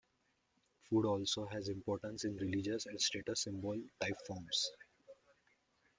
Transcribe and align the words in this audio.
Food 0.89 1.05
also 1.05 1.45
has 1.45 1.69
importance 1.69 2.25
in 2.25 2.35
religious 2.37 2.87
and 2.87 2.99
status-symbol 2.99 3.75
type 4.01 4.17
forms. 4.25 4.71